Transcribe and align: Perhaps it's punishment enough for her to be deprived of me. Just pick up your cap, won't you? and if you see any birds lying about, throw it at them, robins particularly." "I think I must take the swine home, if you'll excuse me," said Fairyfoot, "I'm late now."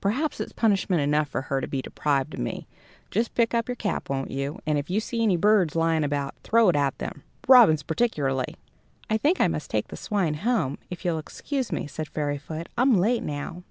Perhaps 0.00 0.40
it's 0.40 0.50
punishment 0.52 1.00
enough 1.00 1.28
for 1.28 1.42
her 1.42 1.60
to 1.60 1.68
be 1.68 1.80
deprived 1.80 2.34
of 2.34 2.40
me. 2.40 2.66
Just 3.08 3.36
pick 3.36 3.54
up 3.54 3.68
your 3.68 3.76
cap, 3.76 4.10
won't 4.10 4.32
you? 4.32 4.58
and 4.66 4.78
if 4.78 4.90
you 4.90 4.98
see 4.98 5.22
any 5.22 5.36
birds 5.36 5.76
lying 5.76 6.02
about, 6.02 6.34
throw 6.42 6.68
it 6.70 6.74
at 6.74 6.98
them, 6.98 7.22
robins 7.46 7.84
particularly." 7.84 8.56
"I 9.08 9.16
think 9.16 9.40
I 9.40 9.46
must 9.46 9.70
take 9.70 9.86
the 9.86 9.96
swine 9.96 10.34
home, 10.42 10.78
if 10.90 11.04
you'll 11.04 11.20
excuse 11.20 11.70
me," 11.70 11.86
said 11.86 12.08
Fairyfoot, 12.08 12.68
"I'm 12.76 12.94
late 12.98 13.22
now." 13.22 13.62